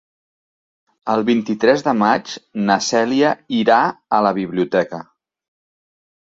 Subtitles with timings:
[1.15, 2.31] El vint-i-tres de maig
[2.69, 3.77] na Cèlia irà
[4.19, 5.03] a la biblioteca.